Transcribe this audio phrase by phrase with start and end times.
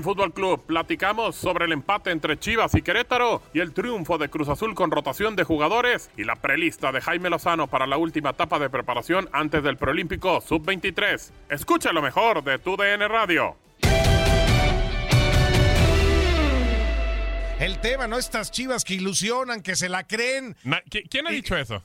[0.00, 4.30] En Fútbol Club platicamos sobre el empate entre Chivas y Querétaro y el triunfo de
[4.30, 8.30] Cruz Azul con rotación de jugadores y la prelista de Jaime Lozano para la última
[8.30, 11.32] etapa de preparación antes del preolímpico sub-23.
[11.50, 13.58] Escucha lo mejor de tu DN Radio.
[17.58, 18.16] El tema, ¿no?
[18.16, 20.56] Estas chivas que ilusionan, que se la creen.
[20.64, 21.82] Na- ¿qui- ¿Quién ha dicho eso?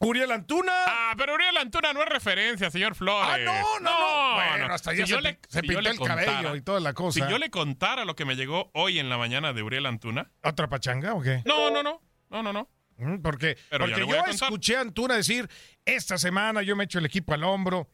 [0.00, 0.72] Uriel Antuna.
[0.86, 3.30] Ah, pero Uriel Antuna no es referencia, señor Flores.
[3.32, 4.34] Ah, no, no, no.
[4.34, 6.60] Bueno, hasta ya Si se yo le- se si yo pintó le el cabello y
[6.60, 7.24] toda la cosa.
[7.24, 10.30] Si yo le contara lo que me llegó hoy en la mañana de Uriel Antuna.
[10.42, 11.42] ¿Otra pachanga o qué?
[11.46, 12.02] No, no, no.
[12.28, 12.68] No, no, no.
[12.98, 15.48] Mm, Porque, Pero ya porque le yo a escuché a Antuna decir,
[15.84, 17.88] esta semana yo me echo el equipo al hombro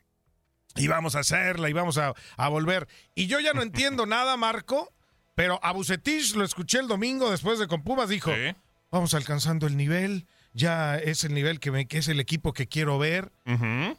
[0.77, 2.89] y vamos a hacerla y vamos a, a volver.
[3.15, 4.93] Y yo ya no entiendo nada, Marco,
[5.35, 8.55] pero a Bucetich lo escuché el domingo después de con Pumas, dijo, Sí.
[8.91, 12.67] vamos alcanzando el nivel, ya es el nivel que, me, que es el equipo que
[12.67, 13.31] quiero ver.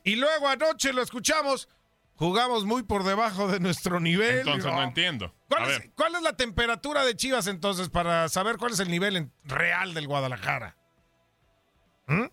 [0.04, 1.68] Y luego anoche lo escuchamos,
[2.16, 4.40] jugamos muy por debajo de nuestro nivel.
[4.40, 5.34] Entonces no entiendo.
[5.50, 9.16] ¿Cuál es, cuál es la temperatura de Chivas entonces para saber cuál es el nivel
[9.18, 10.76] en- real del Guadalajara?
[12.08, 12.26] ¿Mm?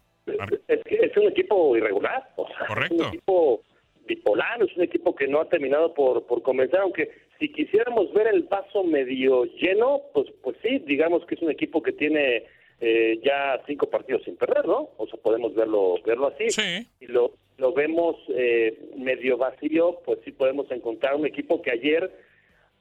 [0.69, 2.95] Es que es un equipo irregular, o sea, es Correcto.
[2.97, 3.63] un equipo
[4.07, 8.27] bipolar, es un equipo que no ha terminado por, por comenzar, aunque si quisiéramos ver
[8.29, 12.45] el vaso medio lleno, pues pues sí, digamos que es un equipo que tiene
[12.81, 14.91] eh, ya cinco partidos sin perder, ¿no?
[14.97, 16.51] O sea, podemos verlo verlo así.
[16.51, 16.87] Sí.
[16.99, 22.11] Si lo, lo vemos eh, medio vacío, pues sí podemos encontrar un equipo que ayer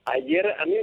[0.06, 0.74] Ayer a mí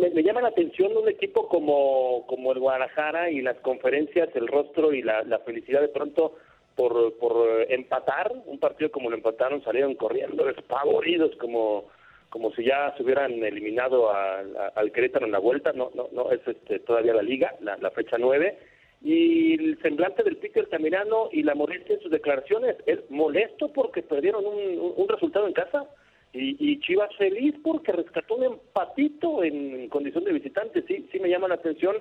[0.00, 4.48] me, me llama la atención un equipo como, como el Guadalajara y las conferencias, el
[4.48, 6.36] rostro y la, la felicidad de pronto
[6.74, 11.88] por, por empatar, un partido como lo empataron, salieron corriendo despavoridos como,
[12.30, 16.40] como si ya se hubieran eliminado al- Querétaro en la vuelta, no, no, no, es
[16.46, 18.58] este, todavía la liga, la, fecha nueve,
[19.02, 24.02] y el semblante del Peter Tamirano y la molestia en sus declaraciones es molesto porque
[24.02, 25.86] perdieron un resultado en casa
[26.32, 30.82] y, y Chivas feliz porque rescató un empatito en, condición de visitante.
[30.86, 31.96] Sí, sí me llama la atención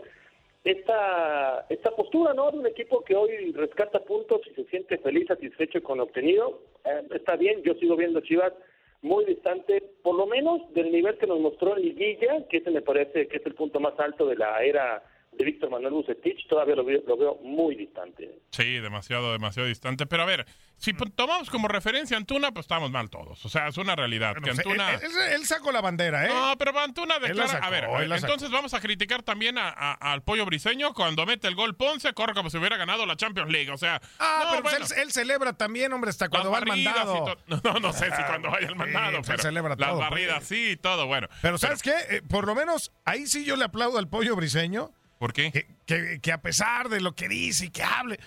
[0.63, 2.51] esta esta postura, ¿no?
[2.51, 6.61] De un equipo que hoy rescata puntos y se siente feliz, satisfecho con lo obtenido.
[6.85, 8.53] Eh, está bien, yo sigo viendo Chivas
[9.01, 12.81] muy distante, por lo menos del nivel que nos mostró en Liguilla, que ese me
[12.81, 16.75] parece que es el punto más alto de la era de Víctor Manuel Bucetich, todavía
[16.75, 18.39] lo veo, lo veo muy distante.
[18.51, 20.05] Sí, demasiado, demasiado distante.
[20.05, 20.45] Pero a ver,
[20.77, 23.45] si tomamos como referencia a Antuna, pues estamos mal todos.
[23.45, 24.31] O sea, es una realidad.
[24.33, 24.93] Bueno, pues, Antuna...
[24.95, 26.29] él, él- él sacó la bandera, ¿eh?
[26.29, 27.47] No, pero Antuna declara.
[27.47, 31.47] sacó, a ver, entonces vamos a criticar también a- a- al pollo briseño cuando mete
[31.47, 33.71] el gol Ponce, corre como si hubiera ganado la Champions League.
[33.71, 36.51] O sea, Ah, no, pero pues bueno, él, él celebra también, hombre, hasta las cuando
[36.51, 37.37] va al y mandado.
[37.47, 39.99] to- No, no sé si cuando vaya al Sí, mandado, él pero celebra las todo,
[39.99, 40.09] pues.
[40.09, 41.27] barridas sí, todo bueno.
[41.41, 41.93] Pero ¿sabes qué?
[42.09, 45.51] Eh, por lo menos ahí sí yo le aplaudo al pollo briseño, ¿Por qué?
[45.51, 48.19] que, que- que a pesar de lo que dice y que hable,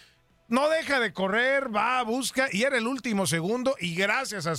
[0.49, 4.55] no deja de correr, va, busca, y era el último segundo, y gracias a, a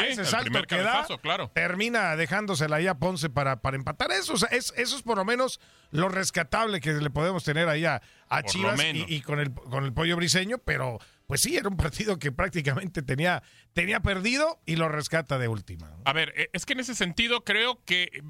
[0.00, 1.52] Sí, ese salto que da, claro.
[1.54, 4.10] termina dejándosela ahí a Ponce para, para empatar.
[4.10, 5.60] Eso, o sea, es, eso es por lo menos
[5.92, 9.84] lo rescatable que le podemos tener ahí a, a Chivas y, y con, el, con
[9.84, 10.98] el pollo briseño, pero
[11.28, 15.92] pues sí, era un partido que prácticamente tenía, tenía perdido y lo rescata de última.
[16.04, 18.22] A ver, eh, es que en ese sentido creo que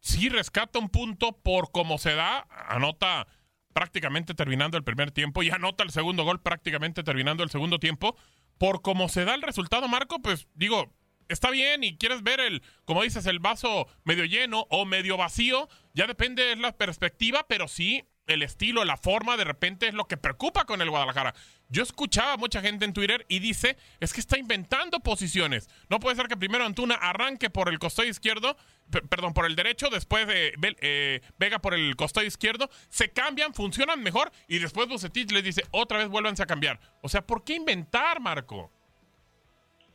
[0.00, 3.26] sí rescata un punto por cómo se da, anota
[3.72, 8.16] prácticamente terminando el primer tiempo y anota el segundo gol prácticamente terminando el segundo tiempo.
[8.58, 10.92] Por cómo se da el resultado, Marco, pues digo,
[11.28, 15.68] está bien y quieres ver el, como dices, el vaso medio lleno o medio vacío,
[15.94, 20.06] ya depende de la perspectiva, pero sí el estilo, la forma, de repente es lo
[20.06, 21.34] que preocupa con el Guadalajara.
[21.68, 25.68] Yo escuchaba a mucha gente en Twitter y dice, es que está inventando posiciones.
[25.88, 28.56] No puede ser que primero Antuna arranque por el costado izquierdo,
[28.90, 33.10] pe- perdón, por el derecho, después de Ve- eh, Vega por el costado izquierdo, se
[33.10, 36.80] cambian, funcionan mejor y después Bucetich les dice, otra vez vuélvanse a cambiar.
[37.02, 38.72] O sea, ¿por qué inventar, Marco?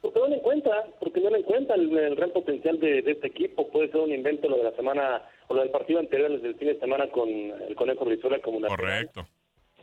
[0.05, 3.27] Porque no le encuentra, porque no le encuentra el, el gran potencial de, de este
[3.27, 3.67] equipo.
[3.69, 6.55] Puede ser un invento lo de la semana, o lo del partido anterior, desde el
[6.55, 9.25] fin de semana con el Conejo Brizuela como una Correcto.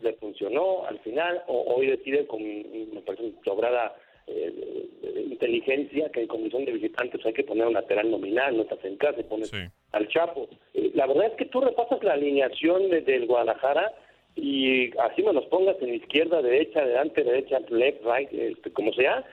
[0.00, 3.94] le funcionó al final, o hoy decide con, me parece, sobrada
[4.26, 8.84] eh, inteligencia que en condición de visitantes hay que poner un lateral nominal, no estás
[8.84, 9.58] en casa y pones Sí.
[9.92, 10.48] al Chapo.
[10.74, 13.92] Eh, la verdad es que tú repasas la alineación de- del Guadalajara
[14.36, 19.24] y así me los pongas en izquierda, derecha, delante, derecha, left, right, este, como sea,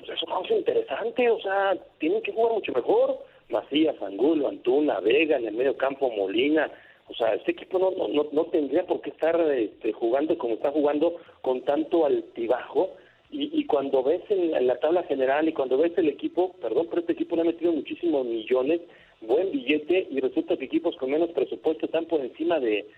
[0.00, 3.18] pues eso más interesante, o sea, tienen que jugar mucho mejor.
[3.50, 6.70] Macías, Angulo, Antuna, Vega, en el medio campo Molina,
[7.08, 10.70] o sea, este equipo no, no, no tendría por qué estar este, jugando como está
[10.70, 12.90] jugando con tanto altibajo.
[13.32, 17.00] Y, y cuando ves en, la tabla general y cuando ves el equipo, perdón, pero
[17.00, 18.80] este equipo le ha metido muchísimos millones,
[19.20, 22.88] buen billete y resulta que equipos con menos presupuesto están por encima de,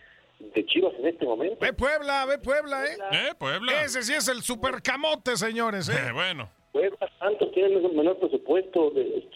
[0.55, 1.57] de Chivas en este momento.
[1.61, 2.97] Ve Puebla, ve Puebla, ¿eh?
[3.13, 3.35] ¿Eh?
[3.39, 3.85] Puebla.
[3.85, 6.09] Ese sí es el super camote, señores, ¿eh?
[6.09, 6.51] Eh, bueno.
[7.23, 8.93] Santos tiene un menor presupuesto.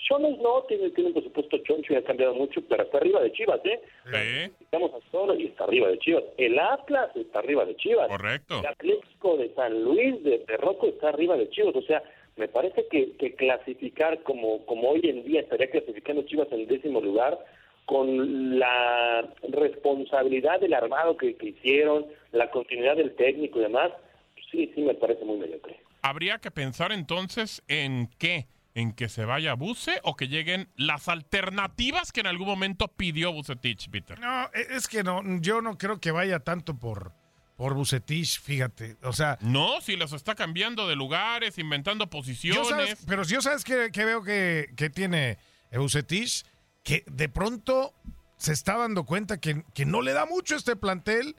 [0.08, 3.30] Chones no tiene, tiene un presupuesto choncho y ha cambiado mucho, pero está arriba de
[3.30, 3.80] Chivas, ¿eh?
[4.06, 4.52] Sí.
[4.60, 6.24] Estamos a solo y está arriba de Chivas.
[6.36, 8.08] El Atlas está arriba de Chivas.
[8.08, 8.58] Correcto.
[8.58, 11.76] El Atlético de San Luis de, de Rocco está arriba de Chivas.
[11.76, 12.02] O sea,
[12.34, 17.00] me parece que, que clasificar como, como hoy en día estaría clasificando Chivas en décimo
[17.00, 17.38] lugar
[17.84, 23.92] con la responsabilidad del armado que, que hicieron, la continuidad del técnico y demás,
[24.50, 25.85] sí, sí me parece muy mediocre.
[26.06, 31.08] Habría que pensar entonces en qué, en que se vaya Buse o que lleguen las
[31.08, 34.18] alternativas que en algún momento pidió Bucetich, Peter.
[34.20, 37.12] No, e, es que no, yo no creo que vaya tanto por,
[37.56, 38.96] por Bucetich, fíjate.
[39.02, 42.68] O sea, No, si los está cambiando de lugares, inventando yo posiciones.
[42.68, 45.38] sabes, pero yo sabes que, que veo que, que tiene
[45.72, 46.44] Bucetich,
[46.84, 47.94] que de pronto
[48.36, 51.34] se está dando cuenta que, que no le da mucho este plantel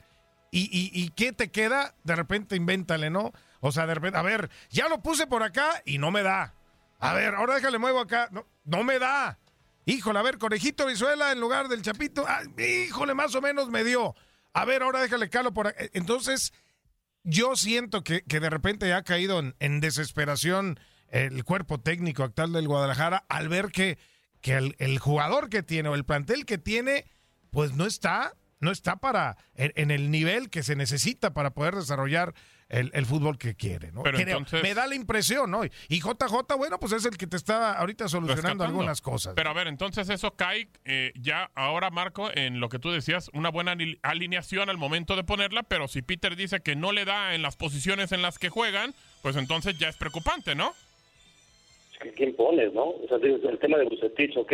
[0.50, 1.94] y, y, y ¿qué te queda?
[2.04, 3.32] De repente invéntale, ¿no?
[3.60, 6.54] O sea, de repente, a ver, ya lo puse por acá y no me da.
[7.00, 8.28] A ver, ahora déjale muevo acá.
[8.64, 9.38] No, me da.
[9.84, 12.24] Híjole, a ver, conejito Vizuela en lugar del Chapito.
[12.26, 14.14] Ah, híjole, más o menos me dio.
[14.52, 15.84] A ver, ahora déjale calo por acá.
[15.92, 16.52] Entonces,
[17.22, 20.78] yo siento que, que de repente ha caído en, desesperación
[21.08, 23.98] el cuerpo técnico actual del Guadalajara al ver que,
[24.40, 27.06] que el, jugador que tiene o el plantel que tiene,
[27.50, 32.34] pues no está, no está para en el nivel que se necesita para poder desarrollar
[32.68, 34.02] el, el fútbol que quiere, ¿no?
[34.02, 34.38] Pero Creo.
[34.38, 35.64] entonces- Me da la impresión, ¿no?
[35.64, 38.64] Y JJ, bueno, pues es el que te está ahorita solucionando rescatando.
[38.64, 39.32] algunas cosas.
[39.34, 43.30] Pero a ver, entonces eso cae eh, ya ahora, Marco, en lo que tú decías,
[43.32, 47.04] una buena ali- alineación al momento de ponerla, pero si Peter dice que no le
[47.06, 50.74] da en las posiciones en las que juegan, pues entonces ya es preocupante, ¿no?
[52.00, 52.84] ¿A quién pones, no?
[52.90, 54.52] O sea, el tema de Bucetich, ok,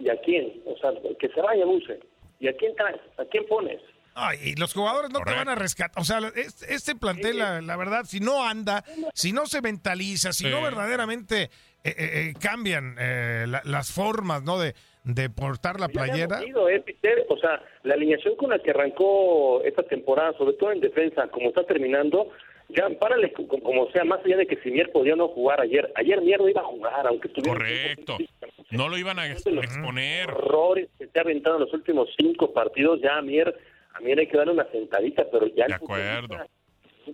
[0.00, 0.60] ¿y a quién?
[0.66, 2.00] O sea, que se vaya Buce.
[2.40, 3.00] ¿Y a quién traes?
[3.16, 3.80] ¿A quién pones?
[4.14, 6.00] Ay, y los jugadores no te van a rescatar.
[6.00, 10.32] O sea, es- este plantel, la, la verdad, si no anda, si no se mentaliza,
[10.32, 10.50] si Sí.
[10.50, 11.48] no verdaderamente eh,
[11.84, 14.58] eh, eh, cambian eh, la- las formas, ¿no?
[14.58, 14.74] De,
[15.04, 16.42] de portar la playera.
[16.46, 17.26] ido, ¿eh, Peter?
[17.28, 21.48] O sea, la alineación con la que arrancó esta temporada, sobre todo en defensa, como
[21.50, 22.30] está terminando,
[22.70, 25.60] ya párale co- co- como sea, más allá de que si Mier podía no jugar
[25.60, 25.92] ayer.
[25.96, 27.58] Ayer Mier no iba a jugar, aunque estuviera...
[27.58, 28.16] Correcto.
[28.70, 30.30] No lo iban a ex- exponer.
[30.30, 33.54] errores que se ha aventado en los últimos cinco partidos, ya Mier,
[33.94, 36.28] a Mier hay que darle una sentadita, pero ya el De acuerdo.
[36.28, 36.46] futbolista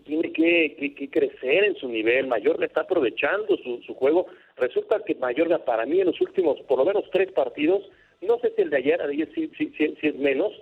[0.06, 2.26] tiene que, que- que crecer en su nivel.
[2.26, 4.26] Mayorga está aprovechando su, su juego.
[4.56, 7.82] Resulta que Mayorga, para mí, en los últimos, por lo menos tres partidos,
[8.20, 10.52] no sé si el de ayer, ayer sí, sí, sí, sí es menos,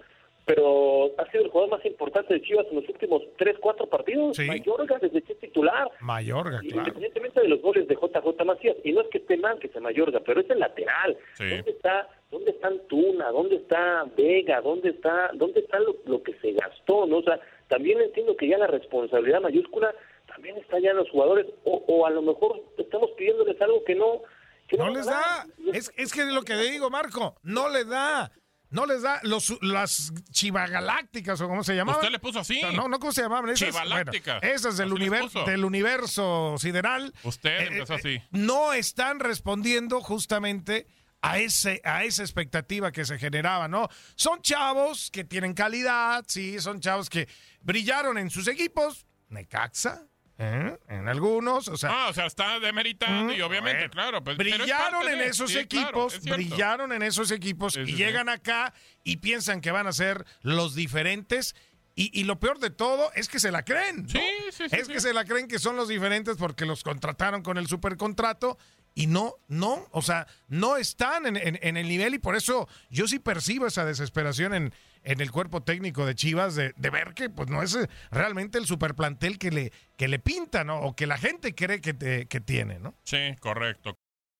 [0.48, 4.34] pero ha sido el jugador más importante de Chivas en los últimos tres, cuatro partidos.
[4.36, 4.46] Sí.
[4.46, 5.88] Mayorga, desde que es titular.
[6.00, 6.78] Mayorga, claro.
[6.78, 9.78] Independientemente de los goles de JJ Macías, y no es que esté mal que se
[9.78, 11.16] Mayorga, pero es el lateral.
[11.34, 11.48] Sí.
[11.50, 13.30] ¿Dónde está, dónde está Antuna?
[13.30, 14.60] ¿Dónde está Vega?
[14.62, 17.04] ¿Dónde está, dónde está lo, lo que se gastó?
[17.06, 17.18] ¿no?
[17.18, 19.94] O sea, también entiendo que ya la responsabilidad mayúscula
[20.26, 23.94] también está ya en los jugadores, o, o a lo mejor estamos pidiéndoles algo que
[23.94, 24.22] no,
[24.66, 25.14] que No les dan.
[25.14, 25.72] da.
[25.74, 27.36] Es, es que es lo que le digo, Marco.
[27.42, 28.30] No les da.
[28.70, 29.20] No les da.
[29.22, 32.00] Los, las chivagalácticas, o cómo se llamaban.
[32.00, 32.60] Usted le puso así.
[32.74, 33.48] No, no, ¿cómo se llamaban?
[33.50, 34.40] Esas, Chivalácticas.
[34.40, 37.14] bueno, esas del, univer- del universo sideral.
[37.22, 38.22] Usted eh, empezó eh, así.
[38.30, 40.86] No están respondiendo justamente
[41.22, 43.88] a, ese, a esa expectativa que se generaba, ¿no?
[44.16, 47.28] Son chavos que tienen calidad, sí, son chavos que
[47.60, 49.06] brillaron en sus equipos.
[49.28, 50.06] Necaxa,
[50.38, 50.78] ¿eh?
[50.88, 54.22] en algunos, o sea, Ah, o sea, está demeritando y obviamente, claro.
[54.22, 58.28] pues, es brillaron en de- esos claro, equipos, es brillaron en esos equipos y llegan
[58.28, 58.72] acá
[59.04, 61.54] y piensan que van a ser los diferentes.
[61.94, 64.04] Y, y lo peor de todo es que se la creen.
[64.04, 64.08] ¿no?
[64.08, 64.20] Sí,
[64.52, 64.92] sí, sí, Es sí.
[64.92, 68.56] que se la creen que son los diferentes porque los contrataron con el supercontrato
[68.94, 72.68] y no, no, o sea, no están en, en- en el nivel y por eso
[72.88, 74.74] yo sí percibo esa desesperación en,
[75.04, 78.58] en el cuerpo técnico de Chivas de, de ver que pues no es eh, realmente
[78.58, 80.80] el superplantel que le, que le pinta, ¿no?
[80.80, 82.94] O que la gente cree que, que tiene, ¿no?
[83.04, 83.98] Sí, correcto.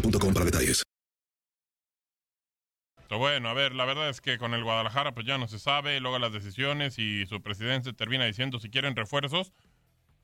[0.00, 0.82] boostmobile.com para detalles.
[3.10, 5.98] Bueno, a ver, la verdad es que con el Guadalajara pues ya no se sabe,
[5.98, 9.52] luego las decisiones y su presidente termina diciendo si quieren refuerzos,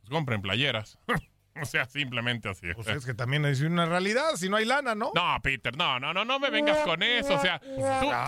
[0.00, 0.98] pues compren playeras.
[1.60, 2.66] o sea, simplemente así.
[2.74, 5.12] Pues es que también es una realidad, si no hay lana, ¿no?
[5.14, 7.34] No, Peter, no, no, no, no me vengas con eso.
[7.36, 7.66] O sea, tú,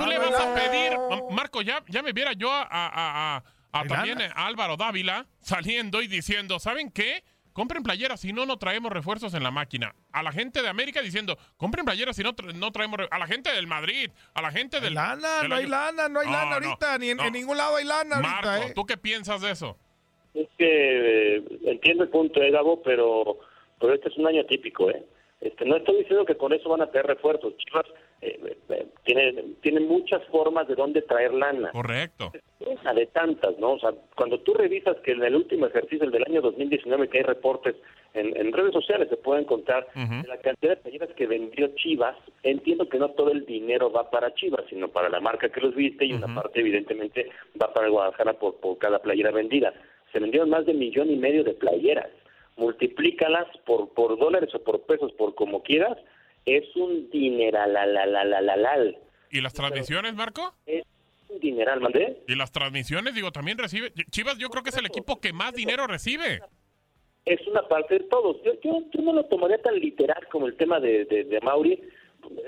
[0.02, 0.92] tú le vas a pedir,
[1.32, 3.36] Marco, ya, ya me viera yo a, a- a- a-
[3.72, 7.24] a ¿Hay también a Álvaro Dávila saliendo y diciendo, ¿saben qué?
[7.56, 9.94] Compren playeras, si no, no traemos refuerzos en la máquina.
[10.12, 12.98] A la gente de América diciendo, compren playeras, si no, tra- no traemos...
[12.98, 13.08] re-".
[13.10, 14.92] A la gente del Madrid, a la gente Hay del...
[14.94, 17.24] lana, del no hay lana, no hay No, lana no, ahorita, ni en, no.
[17.24, 18.72] en ningún lado hay lana Marco, ahorita, ¿eh?
[18.74, 19.78] ¿tú qué piensas de eso?
[20.34, 23.38] Es que eh, entiendo el punto de Gabo, pero,
[23.80, 25.02] pero este es un año típico, ¿eh?
[25.40, 27.56] Este, no estoy diciendo que con eso van a tener refuerzos.
[27.56, 27.86] Chivas
[28.26, 31.70] eh, eh, tiene, tiene muchas formas de dónde traer lana.
[31.70, 32.32] Correcto.
[32.60, 33.72] Una de tantas, ¿no?
[33.72, 37.18] O sea, cuando tú revisas que en el último ejercicio, el del año 2019, que
[37.18, 37.76] hay reportes
[38.14, 42.16] en, en redes sociales, se pueden contar de la cantidad de playeras que vendió Chivas.
[42.42, 45.74] Entiendo que no todo el dinero va para Chivas, sino para la marca que los
[45.74, 47.30] viste y una parte, evidentemente,
[47.60, 49.72] va para Guadalajara por, por cada playera vendida.
[50.12, 52.08] Se vendieron más de millón y medio de playeras.
[52.56, 55.98] Multiplícalas por, por dólares o por pesos, por como quieras,
[56.46, 58.76] es un dineral, la, la, la, la, la, la.
[59.30, 60.54] ¿Y las transmisiones, Marco?
[60.64, 60.84] Es
[61.28, 62.22] un dineral, ¿mandé?
[62.28, 63.92] Y las transmisiones, digo, también recibe...
[64.10, 66.40] Chivas yo creo que es el equipo que más dinero recibe.
[67.24, 68.36] es una parte de todos.
[68.44, 71.82] Yo, yo, yo no lo tomaría tan literal como el tema de, de, de Mauri.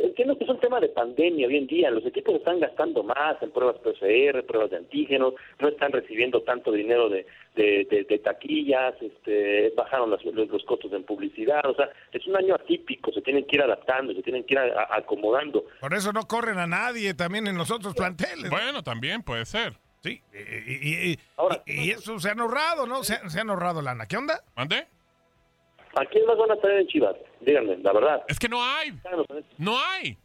[0.00, 1.90] Entiendo que es un tema de pandemia hoy en día.
[1.90, 6.72] Los equipos están gastando más en pruebas PCR, pruebas de antígenos, no están recibiendo tanto
[6.72, 11.64] dinero de, de, de- de taquillas, este, bajaron las- los, los costos en publicidad.
[11.66, 14.58] O sea, es un año atípico, se tienen que ir adaptando, se tienen que ir
[14.58, 15.64] a- a- acomodando.
[15.80, 18.50] Por eso no corren a nadie también en los otros planteles.
[18.50, 19.74] Bueno, también puede ser.
[20.00, 23.02] Sí, y, y- y- Ahora- y- y eso se han ahorrado, ¿no?
[23.02, 24.06] Se, han- se han ahorrado lana.
[24.06, 24.42] ¿Qué onda?
[24.56, 24.86] ¿Mande?
[26.00, 27.16] ¿A quién más van a traer en Chivas?
[27.40, 28.22] Díganme, la verdad.
[28.28, 28.92] Es que no hay.
[29.56, 30.16] No hay.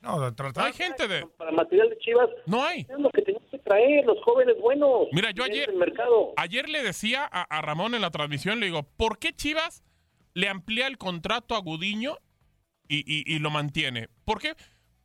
[0.00, 0.66] No, No tratar.
[0.66, 1.26] hay gente de...
[1.38, 2.80] Para material de Chivas, No hay.
[2.82, 5.08] es lo que tenían que traer, los jóvenes buenos.
[5.12, 6.34] Mira, yo ayer- el mercado.
[6.36, 9.82] Ayer le decía a, a Ramón en la transmisión, le digo, ¿por qué Chivas
[10.34, 12.18] le amplía el contrato a Gudiño
[12.86, 14.08] y, y- y lo mantiene?
[14.26, 14.54] Porque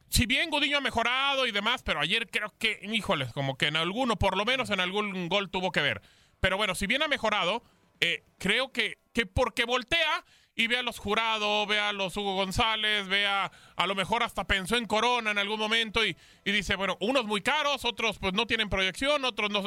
[0.09, 3.77] si bien Gudiño ha mejorado y demás, pero ayer creo que, híjoles, como que en
[3.77, 6.01] alguno, por lo menos en algún gol tuvo que ver.
[6.41, 7.63] Pero bueno, si bien ha mejorado,
[8.01, 10.23] eh, creo que, que porque voltea
[10.55, 14.23] y ve a los jurados, ve a los Hugo González, ve a, a lo mejor
[14.23, 18.17] hasta pensó en Corona en algún momento y, y dice, bueno, unos muy caros, otros
[18.17, 19.61] pues no tienen proyección, otros no...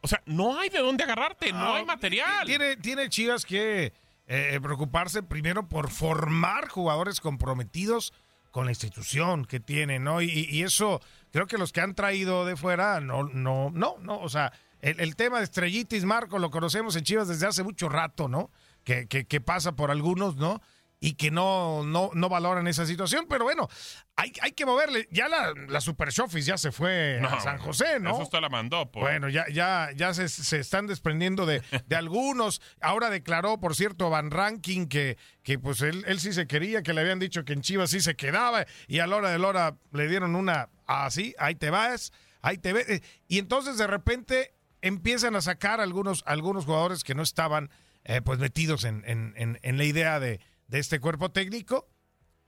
[0.00, 2.48] O sea, no hay de dónde agarrarte, no, hay material.
[2.48, 3.92] Tiene, tiene Chivas que
[4.26, 8.12] eh, preocuparse primero por formar jugadores comprometidos
[8.50, 10.20] con la institución que tiene, ¿no?
[10.20, 14.18] Y, y eso, creo que los que han traído de fuera, no, no, no, no,
[14.18, 17.88] o sea, el, el tema de estrellitis, Marco, lo conocemos en Chivas desde hace mucho
[17.88, 18.50] rato, ¿no?
[18.86, 20.62] Que, que, que pasa por algunos, ¿no?
[20.98, 23.26] y que no, no, no valoran esa situación.
[23.28, 23.68] Pero bueno,
[24.16, 25.08] hay, hay que moverle.
[25.10, 28.12] Ya la, la Super Shofis ya se fue a San José, ¿no?
[28.14, 28.90] Eso usted la mandó.
[28.90, 29.02] Pues.
[29.02, 32.62] Bueno, ya, ya, ya se, se están desprendiendo de, de algunos.
[32.80, 36.94] Ahora declaró, por cierto, Van Ranking que, que pues él, él sí se quería, que
[36.94, 39.48] le habían dicho que en Chivas sí se quedaba y a la hora de la
[39.48, 43.02] hora le dieron una así, ahí te vas, ahí te ves.
[43.28, 47.70] Y entonces de repente empiezan a sacar algunos, algunos jugadores que no estaban
[48.06, 51.88] eh, pues metidos en, en, en, en la idea de, de este cuerpo técnico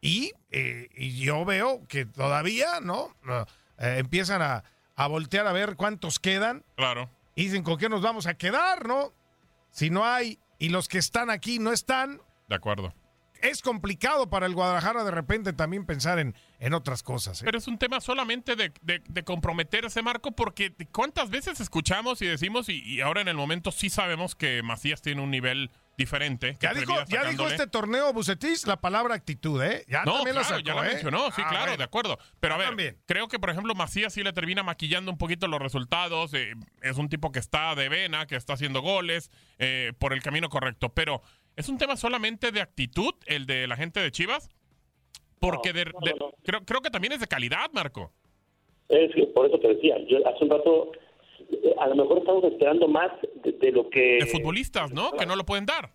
[0.01, 3.15] y, eh, y yo veo que todavía, ¿no?
[3.79, 4.63] Eh, empiezan a,
[4.95, 6.65] a, voltear a ver cuántos quedan.
[6.77, 7.11] Claro.
[7.35, 9.13] Y dicen, ¿con qué nos vamos a quedar, no?
[9.71, 12.21] Si no hay, y los que están aquí no están.
[12.49, 12.95] De acuerdo.
[13.43, 17.41] Es complicado para el Guadalajara de repente también pensar en, en otras cosas.
[17.41, 17.45] ¿eh?
[17.45, 22.27] Pero es un tema solamente de, de, de, comprometerse, Marco, porque cuántas veces escuchamos y
[22.27, 26.57] decimos, y, y ahora en el momento sí sabemos que Macías tiene un nivel diferente.
[26.61, 29.85] Ya dijo, ya dijo este torneo Bucetis la palabra actitud, ¿eh?
[29.89, 30.93] Ya no, también claro, lo sacó, ya ¿eh?
[30.95, 32.19] mencionó, sí, Ah, claro, de acuerdo.
[32.39, 32.99] Pero a ver, también.
[33.07, 36.33] creo que por ejemplo Macías sí le termina maquillando un poquito los resultados.
[36.35, 40.23] eh, es un tipo que está de vena, que está haciendo goles eh, por el
[40.23, 40.91] camino correcto.
[40.95, 41.21] Pero
[41.57, 44.49] es un tema solamente de actitud, el de la gente de Chivas.
[45.41, 46.31] Porque de- no, de- no.
[46.45, 48.11] Creo, creo que también es de calidad, Marco.
[48.89, 50.93] Es que por eso te decía, yo hace un rato,
[51.51, 53.11] eh, a lo mejor estamos esperando más
[53.45, 54.19] de, de lo que...
[54.21, 55.13] De futbolistas, ¿no?
[55.13, 55.91] Que no lo pueden dar.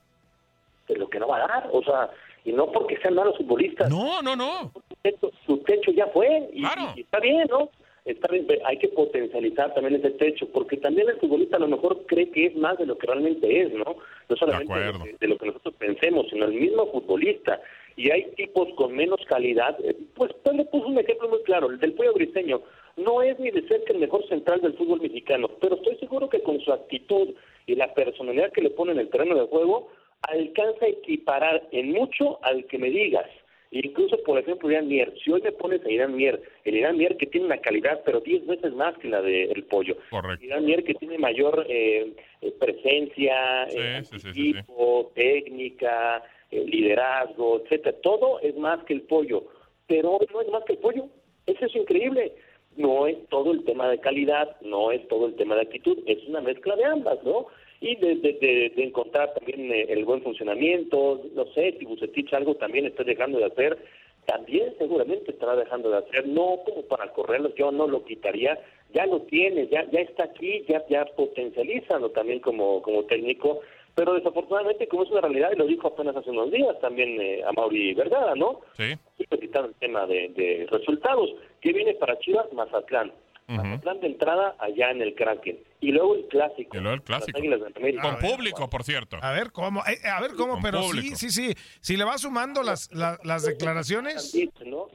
[0.88, 2.10] De lo que no va a dar, o sea,
[2.46, 3.90] y no porque sean malos futbolistas.
[3.90, 4.72] No, no, no.
[4.90, 6.94] Su techo, su techo ya fue, y, Claro.
[6.96, 7.70] y está bien, ¿no?
[8.06, 12.06] Está bien, hay que potencializar también ese techo, porque también el futbolista a lo mejor
[12.06, 13.96] cree que es más de lo que realmente es, ¿no?
[14.28, 17.62] No solamente de, que, de lo que nosotros pensemos, sino el mismo futbolista.
[17.96, 19.78] Y hay tipos con menos calidad.
[19.86, 22.62] eh, Pues usted le puso un ejemplo muy claro, el del Pollo Briseño.
[22.98, 26.42] No es ni de cerca el mejor central del fútbol mexicano, pero estoy seguro que
[26.42, 27.30] con su actitud
[27.68, 29.90] y la personalidad que le pone en el terreno de juego,
[30.24, 33.30] alcanza a equiparar en mucho al que me digas.
[33.74, 35.14] Incluso, por ejemplo, Irán Mier.
[35.24, 38.20] Si hoy me pones a Irán Mier, el Irán Mier que tiene una calidad, pero
[38.20, 39.98] 10 veces más que la del pollo.
[40.12, 40.46] Correcto.
[40.46, 42.14] Irán Mier que tiene mayor eh,
[42.60, 44.50] presencia, Sí, eh, sí, sí, sí, sí.
[44.52, 47.98] equipo, técnica, eh, liderazgo, etcétera.
[48.04, 49.46] Todo es más que el pollo.
[49.88, 51.08] Pero hoy no es más que el pollo.
[51.48, 52.34] Eso es increíble.
[52.78, 56.24] No es todo el tema de calidad, no es todo el tema de actitud, es
[56.28, 57.48] una mezcla de ambas, ¿no?
[57.84, 62.34] Y de, de, de- de encontrar también eh, el buen funcionamiento, no sé, si Bucetich
[62.34, 63.78] algo también está dejando de hacer,
[64.26, 68.58] también seguramente estará dejando de hacer, no como para correrlo, yo no lo quitaría,
[68.94, 73.60] ya lo tiene, ya ya está aquí, ya ya potencialízalo también como, como técnico,
[73.96, 77.42] pero desafortunadamente como es una realidad, y lo dijo apenas hace unos días también eh,
[77.46, 78.62] a Mauri Vergara, ¿no?
[78.78, 78.94] Sí.
[79.18, 81.36] Siempre quitando el tema de, de resultados.
[81.62, 82.52] ¿Qué viene para Chivas?
[82.54, 83.12] Mazatlán.
[83.48, 85.60] Mazatlán de entrada allá en el Kraken.
[85.82, 86.78] Y luego el clásico.
[86.78, 87.38] Y luego el clásico.
[87.42, 87.60] Las.
[88.02, 89.18] Con público, por cierto.
[89.22, 91.16] A ver cómo, eh, a ver cómo, Con pero público.
[91.18, 91.62] sí, sí, sí.
[91.82, 94.34] Si le va sumando las, la- las declaraciones.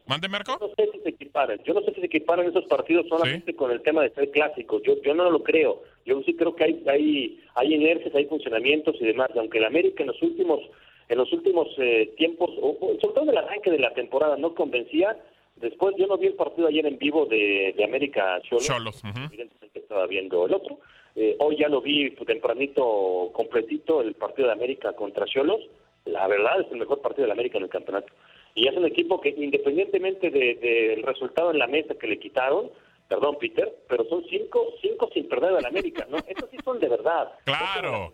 [0.07, 0.59] ¿Mande, Marco?
[0.59, 1.59] Yo no sé si se equiparan.
[1.65, 4.83] Yo no sé si se equiparan esos partidos solamente con el tema de ser clásicos.
[4.83, 5.83] Yo, yo no lo creo.
[6.07, 9.29] Yo sí creo que hay, hay, hay inercias, hay funcionamientos y demás.
[9.37, 10.61] Aunque el América en los últimos,
[11.09, 15.17] en los últimos eh, tiempos, sobre todo en el arranque de la temporada, no convencía.
[15.61, 18.67] Después yo no vi el partido ayer en vivo de, de América Cholos.
[18.67, 19.25] Cholos, ujú.
[19.27, 20.79] Evidentemente estaba viendo el otro.
[21.17, 25.61] Eh, hoy ya lo vi tempranito, completito, el partido de América contra Cholos.
[26.05, 28.13] La verdad es el mejor partido de la América en el campeonato.
[28.55, 32.71] Y es un equipo que independientemente de- del resultado en la mesa que le quitaron,
[33.09, 36.19] perdón Peter, pero son cinco, cinco sin perder de la América, ¿no?
[36.19, 37.33] Estos sí son de verdad.
[37.45, 38.13] Claro.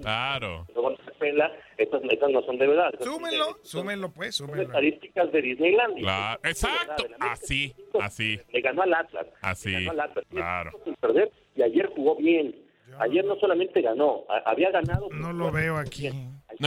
[0.00, 0.66] Claro.
[1.76, 2.90] Estas, estas no son de verdad.
[3.00, 4.68] Súmenlo, súmenlo, pues, son súmenlo.
[4.68, 5.96] estadísticas de Disneyland.
[5.98, 6.40] Claro.
[6.44, 7.04] Exacto.
[7.18, 8.40] Así, así.
[8.52, 9.26] Le ganó al Atlas.
[9.42, 10.24] Así, Le ganó al Atlas.
[10.30, 10.70] claro.
[10.84, 11.30] Sin perder.
[11.56, 12.54] Y ayer jugó bien.
[12.98, 15.08] Ayer no solamente ganó, había ganado.
[15.12, 16.10] No lo veo aquí.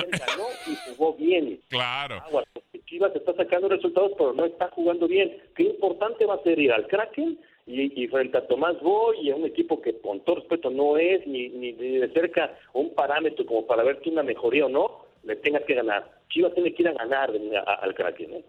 [0.01, 1.59] Ganó y jugó bien.
[1.69, 2.15] Claro.
[2.25, 2.45] Aguas,
[2.85, 5.35] Chivas está sacando resultados, pero no está jugando bien.
[5.55, 9.31] Qué importante va a ser ir al Kraken y, y frente a Tomás Boy y
[9.31, 13.45] a un equipo que con todo respeto no es ni, ni de cerca un parámetro
[13.45, 16.11] como para ver que una mejoría o no, le tengas que ganar.
[16.29, 18.33] Chivas tiene que ir a ganar a- a- al Kraken.
[18.33, 18.43] ¿eh?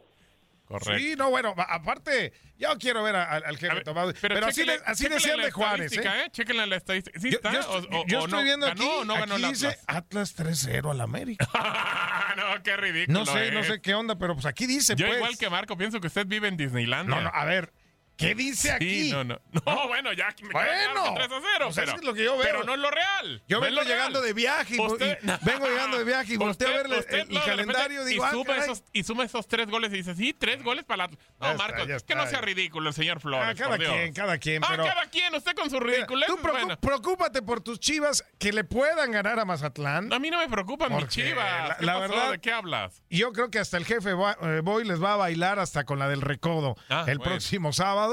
[0.65, 0.99] Correcto.
[0.99, 4.15] Sí, no, bueno, a- aparte, yo quiero ver a- al, al jefe Tomás.
[4.21, 5.97] Pero, así, chéquenle- de- así chéquenle decían de Juárez, ¿eh?
[5.97, 7.21] estadística, Chéquenle la estadística.
[7.21, 7.53] ¿Sí Yo, está?
[7.53, 8.45] yo estoy, o- yo o estoy no?
[8.45, 9.85] viendo ¿Ganó aquí, o no ganó aquí dice Atlas?
[9.87, 11.47] Atlas 3-0 al América.
[12.37, 13.19] no, qué ridículo.
[13.21, 13.67] No sé, no es.
[13.67, 15.19] sé qué onda, pero pues aquí dice, Yo pues.
[15.19, 17.09] igual que Marco, pienso que usted vive en Disneyland.
[17.09, 17.73] No, no, a ver,
[18.17, 19.05] ¿Qué dice aquí?
[19.07, 19.41] Sí, no, no.
[19.67, 21.41] No, bueno, ya me Bueno, que 3 a 0.
[21.65, 22.43] pues es pero, es lo que yo veo.
[22.43, 23.43] pero no es lo real.
[23.49, 24.27] Yo vengo llegando real.
[24.29, 26.99] de viaje y, Usted- y vengo llegando de viaje y volteo a Usted- ver el-
[27.01, 30.15] usted el, calendario y digo, ah, suma, esos, y suma esos tres goles y dice,
[30.15, 31.11] sí, tres goles para la...
[31.11, 31.17] No,
[31.51, 32.31] está, Marcos, ya que no está.
[32.31, 35.55] sea ridículo el señor Flores, Ah, cada quien, cada quien, Ah, pero- cada quien, usted
[35.57, 36.25] con su ridículo.
[36.27, 40.13] Tú preocu- preocúpate por tus chivas que le puedan ganar a Mazatlán.
[40.13, 41.69] A mí no me preocupan mis chivas.
[41.69, 42.13] la- ¿Qué la pasó?
[42.15, 43.03] verdad- ¿De qué hablas?
[43.09, 45.83] Y yo creo que hasta el jefe Boy eh, Boy les va a bailar hasta
[45.85, 47.33] con la del recodo Ah, el bueno.
[47.33, 48.04] próximo sábado.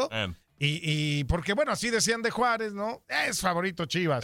[0.57, 3.03] Y, y porque, bueno, así decían de Juárez, ¿no?
[3.07, 4.23] Es favorito Chivas.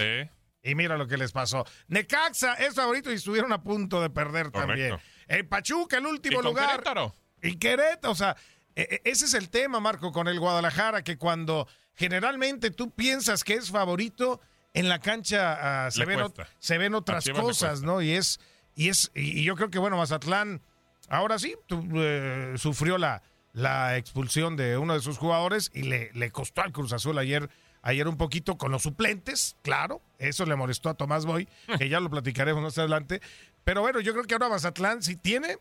[0.64, 1.66] Y mira lo que les pasó.
[1.88, 4.98] Necaxa es favorito y estuvieron a punto de perder también.
[5.28, 6.70] El Pachuca, el ¿Y último con lugar.
[6.72, 7.16] Querétaro?
[7.42, 8.36] Y Querétaro, o sea,
[8.76, 13.44] e- e- ese es el tema, Marco, con el Guadalajara, que cuando generalmente tú piensas
[13.44, 14.40] que es favorito,
[14.74, 16.20] en la cancha ah, se, ven,
[16.60, 17.82] se ven otras cosas.
[17.82, 18.02] ¿no?
[18.02, 18.40] Y es,
[18.76, 20.62] y es, y yo creo que bueno, Mazatlán,
[21.10, 21.56] ahora sí,
[21.96, 23.24] eh, sufrió la,
[23.58, 27.50] la expulsión de uno de sus jugadores y le, le costó al Cruz Azul ayer.
[27.82, 31.48] Ayer un poquito con los suplentes, claro, eso le molestó a Tomás Boy,
[31.80, 33.20] que ya lo platicaremos más adelante.
[33.64, 35.58] Pero bueno, yo creo que ahora Mazatlán, si tiene,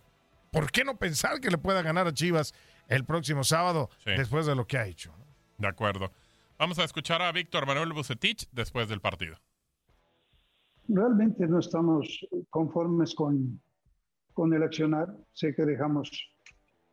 [0.50, 2.52] ¿por qué no pensar que le pueda ganar a Chivas
[2.88, 4.10] el próximo sábado Sí.
[4.16, 5.14] después de lo que ha hecho?
[5.56, 6.10] De acuerdo.
[6.58, 9.36] Vamos a escuchar a Víctor Manuel Bucetich después del partido.
[10.88, 13.60] Realmente no estamos conformes con,
[14.34, 15.08] con el accionar.
[15.32, 16.10] Sé que dejamos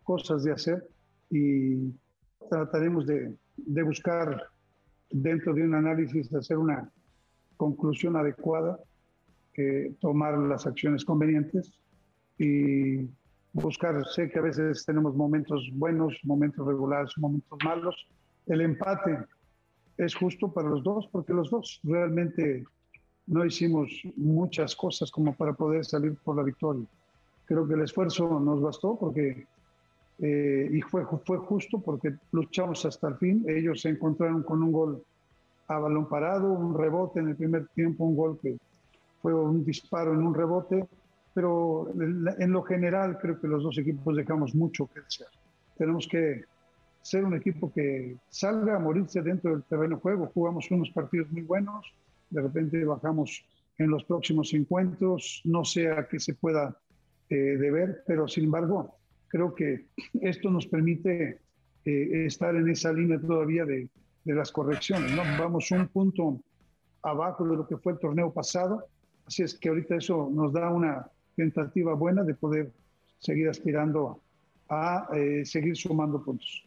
[0.03, 0.87] cosas de hacer
[1.29, 1.91] y
[2.49, 4.49] trataremos de, de buscar
[5.09, 6.89] dentro de un análisis hacer una
[7.57, 8.79] conclusión adecuada,
[9.55, 11.71] eh, tomar las acciones convenientes
[12.39, 13.07] y
[13.53, 18.07] buscar, sé que a veces tenemos momentos buenos, momentos regulares, momentos malos.
[18.47, 19.19] El empate
[19.97, 22.63] es justo para los dos porque los dos realmente
[23.27, 26.85] no hicimos muchas cosas como para poder salir por la victoria.
[27.45, 29.45] Creo que el esfuerzo nos bastó porque
[30.19, 33.45] eh, y fue, fue justo porque luchamos hasta el fin.
[33.47, 35.04] Ellos se encontraron con un gol
[35.67, 38.58] a balón parado, un rebote en el primer tiempo, un gol que
[39.21, 40.86] fue un disparo en un rebote,
[41.34, 45.30] pero en lo general creo que los dos equipos dejamos mucho que desear.
[45.78, 46.43] Tenemos que
[47.02, 50.32] ser un equipo que salga a morirse dentro del terreno de juego.
[50.34, 51.93] Jugamos unos partidos muy buenos,
[52.30, 53.45] de repente bajamos
[53.78, 56.78] en los próximos encuentros, no sé a qué se pueda
[57.30, 58.95] eh, deber, pero sin embargo
[59.33, 59.87] creo que
[60.21, 61.39] esto nos permite
[61.85, 63.89] eh, estar en esa línea todavía de,
[64.23, 65.11] de las correcciones.
[65.11, 65.23] ¿no?
[65.39, 66.39] Vamos un punto
[67.01, 68.85] abajo de lo que fue el torneo pasado,
[69.25, 72.71] así es que ahorita eso nos da una tentativa buena de poder
[73.17, 74.21] seguir aspirando
[74.69, 76.63] a eh, seguir sumando puntos.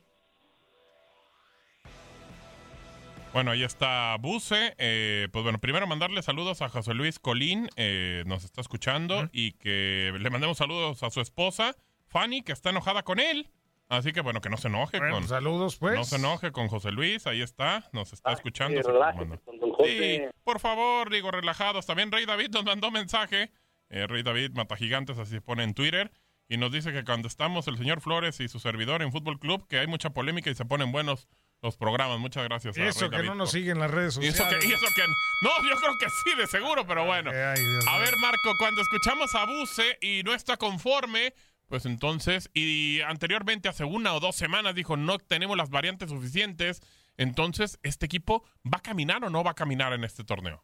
[3.33, 4.75] Bueno, ahí está Buce.
[4.79, 9.53] Eh, pues bueno, primero mandarle saludos a José Luis Colín, eh, nos está escuchando, y
[9.53, 11.77] que le mandemos saludos a su esposa,
[12.21, 13.51] Fanny, que está enojada con él.
[13.89, 15.29] Así que bueno, que no se enoje Bueno, con...
[15.29, 15.95] saludos, pues.
[15.95, 18.77] No se enoje con José Luis, ahí está, nos está escuchando.
[18.79, 19.45] sí, se relájese manda.
[19.45, 20.31] con don Sí, José.
[20.43, 21.87] por favor, digo, relajados.
[21.87, 23.53] También Rey David nos mandó mensaje.
[23.91, 26.11] Eh, Rey David Mata Gigantes, así se pone en Twitter.
[26.49, 29.67] Y nos dice que cuando estamos el señor Flores y su servidor en Fútbol Club,
[29.69, 31.29] que hay mucha polémica y se ponen buenos
[31.63, 32.19] los programas.
[32.19, 32.77] Muchas gracias.
[32.79, 34.41] a Eso Rey que David no nos por- siguen las redes y sociales.
[34.41, 35.03] eso, que, y eso que-
[35.43, 37.31] No, yo creo que sí, de seguro, pero bueno.
[37.31, 41.33] Ay, A ver, Marco, cuando escuchamos a Buse y no está conforme,
[41.69, 46.81] pues entonces, y anteriormente hace una o dos semanas dijo, no tenemos las variantes suficientes,
[47.17, 50.63] entonces, ¿este equipo va a caminar o no va a caminar en este torneo?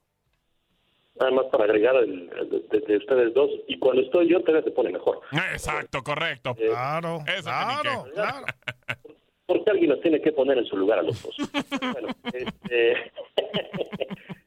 [1.19, 3.51] Nada más para agregar el, de, de ustedes dos.
[3.69, 5.21] Y cuando estoy yo, todavía se pone mejor.
[5.53, 6.55] Exacto, correcto.
[6.55, 8.47] Claro, Eso claro, claro.
[9.47, 11.37] Porque alguien nos tiene que poner en su lugar a los dos.
[11.93, 12.95] bueno, este,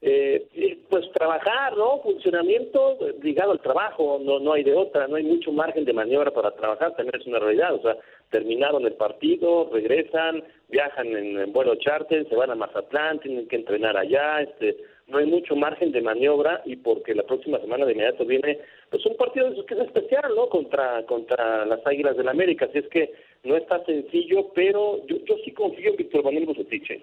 [0.08, 1.98] eh, eh, pues trabajar, ¿no?
[2.00, 5.92] Funcionamiento eh, ligado al trabajo, no, no hay de otra, no hay mucho margen de
[5.92, 7.74] maniobra para trabajar, también es una realidad.
[7.74, 7.96] O sea,
[8.30, 13.56] terminaron el partido, regresan, viajan en, en vuelo charter, se van a Mazatlán, tienen que
[13.56, 14.76] entrenar allá, este
[15.08, 18.58] no hay mucho margen de maniobra y porque la próxima semana de inmediato viene
[18.90, 20.48] pues un partido que es especial, ¿no?
[20.48, 25.36] Contra contra las Águilas del América, así es que no está sencillo, pero yo, yo
[25.44, 27.02] sí confío en Víctor Manuel Bucetich.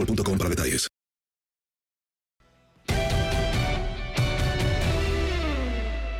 [0.00, 0.88] boostmobile.com para detalles.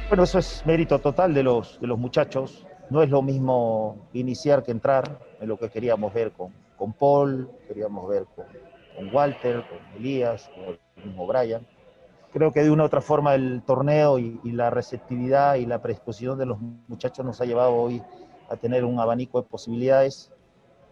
[0.08, 2.66] Bueno, eso es mérito total de los, de los muchachos.
[2.90, 7.48] No es lo mismo iniciar que entrar, es lo que queríamos ver con, con Paul,
[7.68, 8.44] queríamos ver con,
[8.96, 11.64] con Walter, con Elías, con el mismo Brian.
[12.32, 15.80] Creo que de una u otra forma el torneo y, y la receptividad y la
[15.80, 18.02] predisposición de los muchachos nos ha llevado hoy
[18.48, 20.32] a tener un abanico de posibilidades.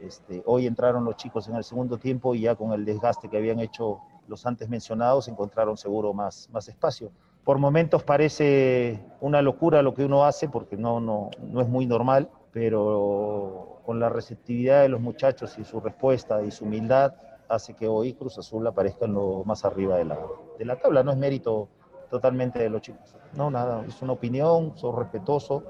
[0.00, 3.37] Este, hoy entraron los chicos en el segundo tiempo y ya con el desgaste que
[3.37, 7.11] habían hecho los antes mencionados encontraron seguro más, más espacio.
[7.44, 11.87] Por momentos parece una locura lo que uno hace porque no, no, no es muy
[11.87, 17.14] normal, pero con la receptividad de los muchachos y su respuesta y su humildad
[17.48, 20.18] hace que hoy Cruz Azul aparezca en lo más arriba de la,
[20.58, 21.02] de la tabla.
[21.02, 21.68] No es mérito
[22.11, 23.16] totalmente de los chicos.
[23.34, 25.62] No, nada, es una opinión, soy respetuoso,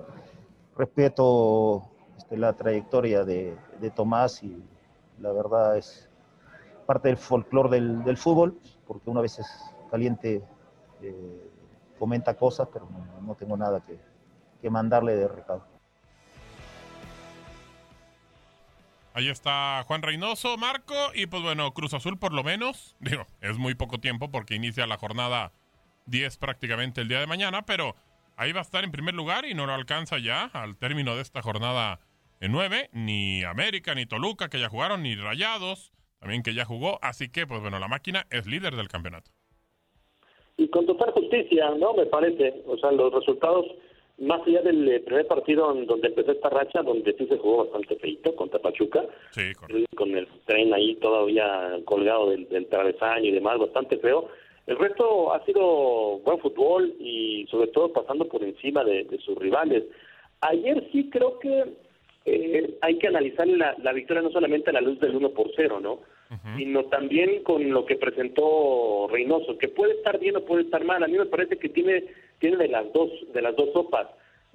[0.76, 1.82] respeto
[2.18, 4.61] este, la trayectoria de, de, Tomás y
[5.20, 6.11] la verdad es
[6.85, 9.46] parte del folclore del, del, fútbol, porque una vez es
[9.88, 10.42] caliente
[11.00, 11.50] eh,
[11.98, 14.00] comenta cosas, pero no, no tengo nada que,
[14.61, 15.64] que, mandarle de recado.
[19.14, 23.59] Ahí está Juan Reynoso, Marco, y pues bueno, Cruz Azul por lo menos, digo, es
[23.59, 25.52] muy poco tiempo porque inicia la jornada
[26.07, 27.94] 10 prácticamente el día de mañana, pero
[28.37, 31.22] ahí va a estar en primer lugar y no lo alcanza ya al término de
[31.22, 32.00] esta jornada
[32.40, 36.98] en 9, ni América, ni Toluca que ya jugaron, ni Rayados también que ya jugó,
[37.03, 39.31] así que pues bueno, la máquina es líder del campeonato.
[40.57, 41.94] Y con total justicia, ¿no?
[41.94, 43.66] Me parece, o sea, los resultados,
[44.18, 47.64] más allá del eh, primer partido en donde empezó esta racha, donde sí se jugó
[47.64, 49.53] bastante feito contra Pachuca, sí,
[49.94, 54.29] con el tren ahí todavía colgado del, del travesaño y demás, bastante feo.
[54.66, 59.38] El resto ha sido buen fútbol y sobre todo pasando por encima de, de sus
[59.38, 59.85] rivales.
[60.40, 61.64] Ayer sí creo que
[62.28, 65.50] eh, hay que analizar la, la, victoria no solamente a la luz del 1 por
[65.56, 65.92] 0, ¿no?
[65.94, 66.56] Uh -huh.
[66.56, 71.02] Sino también con lo que presentó Reynoso, que puede estar bien o puede estar mal.
[71.02, 72.04] A mí me parece que tiene,
[72.38, 74.08] tiene de las dos, de las dos sopas.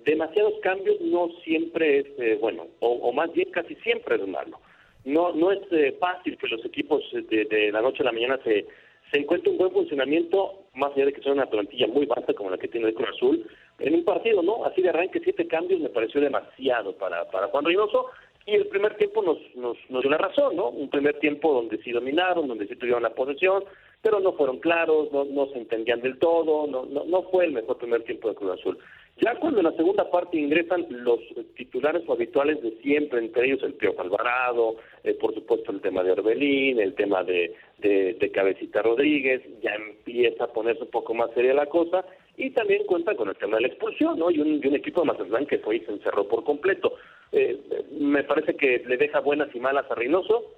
[0.05, 4.59] Demasiados cambios no siempre es eh, bueno, o, o, más bien casi siempre es malo.
[5.05, 8.39] No, no es eh, fácil que los equipos de, de, la noche a la mañana
[8.43, 8.65] se,
[9.11, 12.49] se encuentre un buen funcionamiento, más allá de que sea una plantilla muy vasta como
[12.49, 13.47] la que tiene el Cruz Azul,
[13.79, 14.65] en un partido, ¿no?
[14.65, 18.07] Así de arranque, siete cambios me pareció demasiado para, para Juan Reynoso.
[18.45, 20.69] Y el primer tiempo nos, nos, nos dio la razón, ¿no?
[20.69, 23.63] Un primer tiempo donde sí dominaron, donde sí tuvieron la posesión,
[24.03, 27.77] pero no fueron claros, no, no se entendían del todo, no, no, fue el mejor
[27.77, 28.77] primer tiempo de Cruz Azul.
[29.21, 31.19] Ya cuando en la segunda parte ingresan los
[31.55, 36.11] titulares habituales de siempre, entre ellos el Pío Alvarado, eh, por supuesto el tema de
[36.11, 41.53] Orbelín, el tema de, de, Cabecita Rodríguez, ya empieza a ponerse un poco más seria
[41.53, 42.03] la cosa,
[42.37, 44.31] y también cuenta con el tema de la expulsión, ¿no?
[44.31, 46.93] Y un, y un equipo de Mazatlán que fue y se encerró por completo.
[47.31, 47.59] Eh,
[47.91, 50.51] me parece que le deja buenas y malas a Reynoso,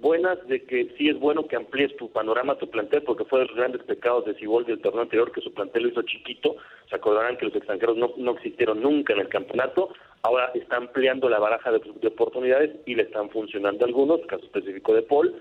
[0.00, 3.46] buenas de que sí es bueno que amplíes tu panorama, tu plantel, porque fue de
[3.46, 6.56] los grandes pecados de Ciboldi el torneo anterior, que su plantel lo hizo chiquito.
[6.88, 9.90] Se acordarán que los extranjeros no, no existieron nunca en el campeonato.
[10.22, 15.02] Ahora está ampliando la baraja de oportunidades y le están funcionando algunos, caso específico de
[15.02, 15.34] Paul.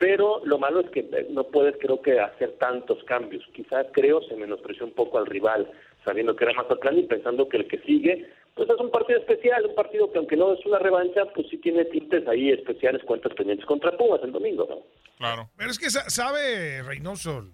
[0.00, 3.46] Pero lo malo es que no puedes, creo que, hacer tantos cambios.
[3.52, 5.70] Quizás, creo, se menospreció un poco al rival,
[6.06, 9.64] sabiendo que era Mazatlán y pensando que el que sigue pues es un partido especial,
[9.64, 13.32] un partido que aunque no es una revancha, pues sí tiene tintes ahí especiales, cuentas
[13.34, 14.82] pendientes contra Pumas el domingo, ¿no?
[15.18, 15.50] Claro.
[15.56, 17.46] Pero es que sabe Reynoso,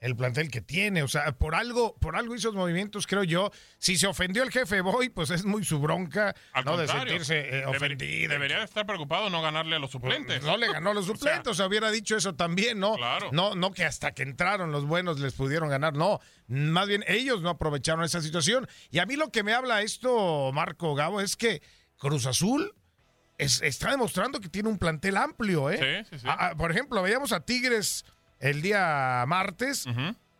[0.00, 1.02] el plantel que tiene.
[1.02, 3.50] O sea, por algo, por algo hizo movimientos, creo yo.
[3.78, 6.76] Si se ofendió el jefe Boy, pues es muy su bronca, Al ¿no?
[6.78, 8.32] De sentirse eh, ofendido.
[8.32, 10.42] Debería de estar preocupado no ganarle a los suplentes.
[10.42, 12.94] No le ganó a los suplentes, o sea, hubiera dicho eso también, ¿no?
[12.96, 13.28] Claro.
[13.32, 16.18] No, no que hasta que entraron los buenos les pudieron ganar, no.
[16.48, 18.66] Más bien ellos no aprovecharon esa situación.
[18.90, 21.60] Y a mí lo que me habla esto, Marco Gabo, es que
[21.98, 22.74] Cruz Azul
[23.36, 26.04] es- está demostrando que tiene un plantel amplio, ¿eh?
[26.08, 26.26] Sí, sí, sí.
[26.26, 28.04] A- a- por ejemplo, veíamos a Tigres
[28.40, 29.86] el día martes,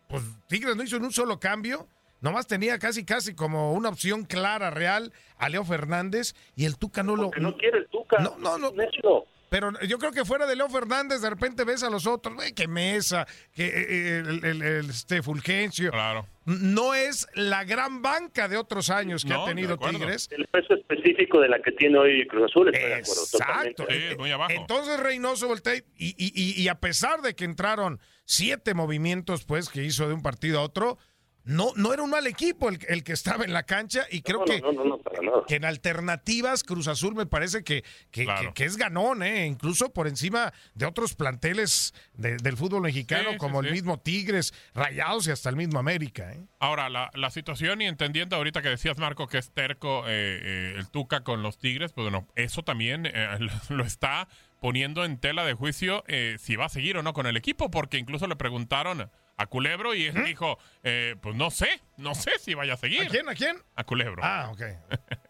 [0.07, 1.87] pues Tigres no hizo ni un solo cambio.
[2.19, 7.01] Nomás tenía casi, casi como una opción clara, real, a Leo Fernández y el Tuca
[7.01, 7.31] no lo...
[7.39, 8.19] no quiere el Tuca.
[8.19, 8.71] No, no, no.
[8.73, 9.25] Necio.
[9.51, 12.53] Pero yo creo que fuera de Leo Fernández, de repente ves a los otros, güey,
[12.53, 15.91] que Mesa, que eh, eh, el, el- el, este Fulgencio.
[15.91, 16.25] Claro.
[16.45, 19.77] No es la gran banca de otros años que No, ha tenido.
[19.77, 20.29] Tigres.
[20.31, 23.21] El peso específico de la que tiene hoy Cruz Azul, estoy de acuerdo.
[23.23, 23.85] Exacto.
[23.89, 24.53] Sí, muy abajo.
[24.55, 29.67] Entonces Reynoso voltea y, y, y- y a pesar de que entraron siete movimientos, pues,
[29.67, 30.97] que hizo de un partido a otro,
[31.43, 34.39] no, no era un mal equipo el, el que estaba en la cancha y creo
[34.39, 35.43] No, no, que, no, no, no, para nada.
[35.47, 39.45] que en alternativas Cruz Azul me parece que, que, que- que es ganón, ¿eh?
[39.47, 43.71] incluso por encima de otros planteles de- del fútbol mexicano, Sí, sí, como el sí.
[43.73, 46.31] mismo Tigres, Rayados y hasta el mismo América.
[46.33, 46.41] ¿eh?
[46.59, 50.73] Ahora, la, la situación y entendiendo ahorita que decías, Marco, que es terco eh, eh,
[50.77, 53.37] el Tuca con los Tigres, pues bueno, eso también eh,
[53.69, 54.27] lo está
[54.61, 57.69] poniendo en tela de juicio eh, si va a seguir o no con el equipo,
[57.71, 62.37] porque incluso le preguntaron a Culebro y él dijo, eh, pues no sé, no sé
[62.37, 63.01] si vaya a seguir.
[63.01, 63.27] ¿A quién?
[63.27, 63.55] ¿A quién?
[63.75, 64.21] A Culebro.
[64.23, 64.61] Ah, ok.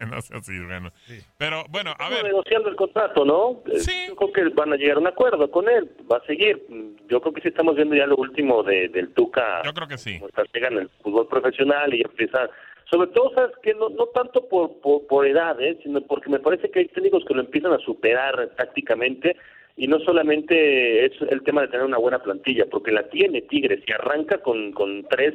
[0.06, 0.92] no sé si, bueno.
[1.38, 2.24] Pero bueno, a Estamos ver.
[2.24, 3.62] negociando el contrato, ¿no?
[3.72, 6.62] Eh, Yo creo que van a llegar a un acuerdo con él, va a seguir.
[6.68, 9.62] Mm, Yo creo que sí estamos viendo ya lo último de, del Tuca.
[9.64, 10.18] Yo creo que sí.
[10.18, 12.50] Como está llegando el fútbol profesional y empieza,
[12.92, 15.78] sobre todo, sabes que no, no tanto por, por, por edad, ¿eh?
[15.82, 19.36] sino porque me parece que hay técnicos que lo empiezan a superar tácticamente
[19.78, 23.82] y no solamente es el tema de tener una buena plantilla, porque la tiene Tigres
[23.86, 25.32] y arranca con, con tres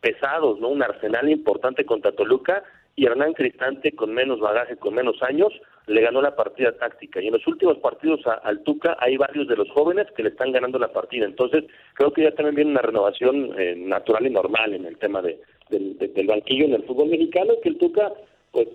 [0.00, 0.68] pesados, ¿no?
[0.68, 2.64] Un arsenal importante contra Toluca
[2.96, 5.52] y Hernán Cristante con menos bagaje, con menos años,
[5.86, 7.20] le ganó la partida táctica.
[7.20, 10.30] Y en los últimos partidos a- al Tuca hay varios de los jóvenes que le
[10.30, 11.24] están ganando la partida.
[11.24, 15.22] Entonces, creo que ya también viene una renovación eh, natural y normal en el tema
[15.22, 15.38] de,
[15.70, 18.12] del, de- del banquillo en el fútbol mexicano, que el Tuca,
[18.52, 18.68] pues,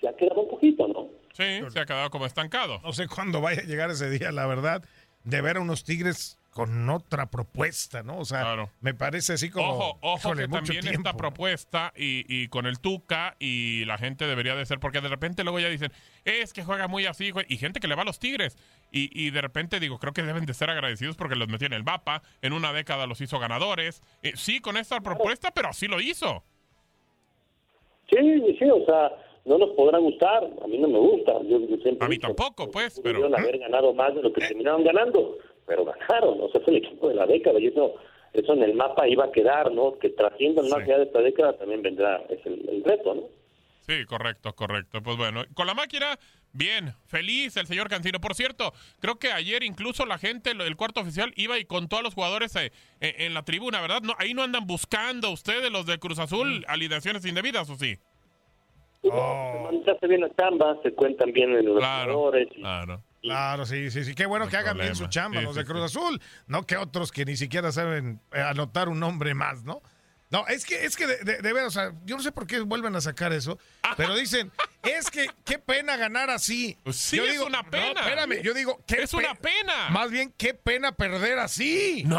[0.00, 1.08] se ha quedado un poquito, ¿no?
[1.32, 2.80] Sí, se ha quedado como estancado.
[2.82, 4.82] No sé cuándo vaya a llegar ese día, la verdad,
[5.24, 8.18] de ver a unos Tigres con otra propuesta, ¿no?
[8.18, 9.70] O sea, me parece así como...
[9.70, 10.98] Ojo, ojo híjole, que mucho también tiempo.
[11.08, 15.08] esta propuesta y, y con el Tuca y la gente debería de ser, porque de
[15.08, 15.92] repente luego ya dicen,
[16.24, 18.58] es que juega muy así, jue-", y gente que le va a los Tigres.
[18.90, 21.72] Y, y de repente digo, creo que deben de ser agradecidos porque los metió en
[21.72, 24.02] el mapa, en una década los hizo ganadores.
[24.22, 26.42] Eh, sí, con esta propuesta, pero así lo hizo.
[28.10, 28.16] Sí,
[28.58, 29.12] sí, o sea,
[29.44, 31.32] no nos podrá gustar, a mí no me gusta.
[31.44, 33.24] Yo, yo siempre A mí dicho, tampoco, pues, pero...
[33.26, 35.38] haber ganado más de lo que terminaron ganando,
[35.70, 37.94] pero ganaron, o sea, es el equipo de la década y eso
[38.32, 39.98] eso en el mapa iba a quedar, ¿no?
[39.98, 43.22] Que trasciendan más allá de esta década también vendrá, es el, el reto, ¿no?
[43.86, 45.00] Sí, correcto, correcto.
[45.02, 46.16] Pues bueno, con la máquina,
[46.52, 48.20] bien, feliz el señor Cancino.
[48.20, 52.02] Por cierto, creo que ayer incluso la gente, el cuarto oficial, iba y contó a
[52.02, 54.00] los jugadores eh, eh, en la tribuna, ¿verdad?
[54.02, 56.22] No, ahí no andan buscando ustedes, los de Cruz Mm.
[56.22, 57.96] Azul, alineaciones indebidas, ¿o sí?
[59.02, 59.70] Oh.
[60.00, 62.48] Se bien la chamba, se cuentan bien en los Claro, jugadores.
[62.54, 63.02] y- claro.
[63.22, 64.14] Claro, sí, sí, sí.
[64.14, 67.12] Qué bueno que hagan bien su chamba Sí, los de Cruz Azul, no que otros
[67.12, 69.82] que ni siquiera saben eh, anotar un nombre más, ¿no?
[70.30, 72.46] No, es que, es que de, de, de veras, o sea, yo no sé por
[72.46, 73.58] qué vuelven a sacar eso,
[73.96, 74.52] pero dicen,
[74.84, 76.78] es que qué pena ganar así.
[76.84, 78.00] Pues sí, yo es digo, una no, pena.
[78.00, 79.88] espérame, yo digo, qué Es una pena.
[79.90, 82.04] Más bien, qué pena perder así.
[82.06, 82.16] No,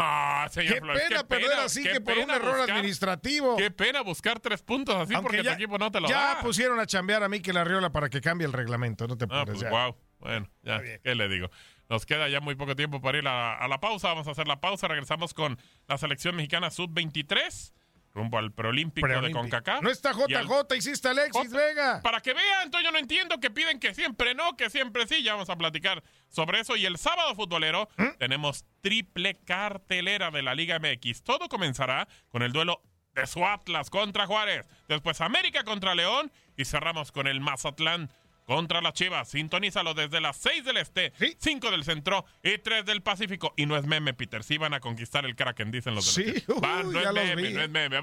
[0.50, 3.56] señor Qué Flores, pena perder así que por un error buscar- administrativo.
[3.56, 6.34] Qué pena buscar tres puntos así Aunque porque ya- tu equipo no te lo ya
[6.34, 6.40] da.
[6.42, 9.46] pusieron a chambear a Mikel Arriola para que cambie el reglamento, no te Ah, pones
[9.46, 9.70] pues ya.
[9.70, 9.96] wow.
[10.22, 11.50] Bueno, ya, ¿qué le digo?
[11.88, 14.08] Nos queda ya muy poco tiempo para ir a, a la pausa.
[14.08, 14.88] Vamos a hacer la pausa.
[14.88, 15.58] Regresamos con
[15.88, 17.72] la selección mexicana sub-23
[18.14, 19.40] rumbo al preolímpico de Preolímpico.
[19.40, 19.82] CONCACAF.
[19.82, 22.00] No está Y al- JJ, hiciste Alexis Vega.
[22.02, 25.22] Para que vean, entonces yo no entiendo que piden que siempre no, que siempre sí.
[25.22, 26.76] Ya vamos a platicar sobre eso.
[26.76, 28.18] Y el sábado futbolero ¿Mm?
[28.18, 31.22] tenemos triple cartelera de la Liga MX.
[31.24, 32.82] Todo comenzará con el duelo
[33.14, 34.68] de su Atlas contra Juárez.
[34.88, 36.30] Después América contra León.
[36.54, 38.10] Y cerramos con el Mazatlán
[38.44, 39.28] contra las Chivas.
[39.30, 43.54] Sintonízalo desde las 6 del Este, 5 del Centro y 3 del Pacífico.
[43.56, 44.42] Y no es meme, Peter.
[44.44, 46.62] Sí van a conquistar el Kraken, dicen los de Sí, Chivas.
[46.62, 48.02] Va, uy, no es meme, no es meme.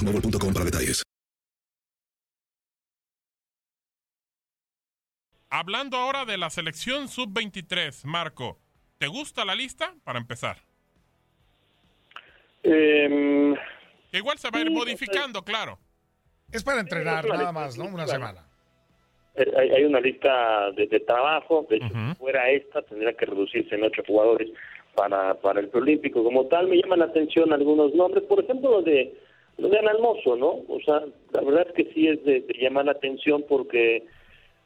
[0.05, 1.03] boostmobile.com para detalles.
[5.49, 8.57] Hablando ahora de la selección sub-23, Marco,
[8.97, 9.93] ¿te gusta la lista?
[10.05, 10.57] Para empezar.
[12.63, 13.53] Em,
[14.11, 15.77] Que igual se va a ir Sí, modificando, claro.
[16.51, 17.85] Es para entrenar nada más, ¿no?
[17.85, 18.45] Una semana.
[19.35, 23.25] eh, hay, hay una lista de, de trabajo, de hecho, si fuera esta, tendría que
[23.25, 24.49] reducirse en ocho jugadores
[24.95, 26.23] para, para el preolímpico.
[26.23, 29.17] Como tal, me llaman la atención algunos nombres, por ejemplo, lo de,
[29.61, 30.63] lo de Analmoso, ¿no?
[30.67, 34.03] O sea, la verdad es que sí es de, de llamar la atención porque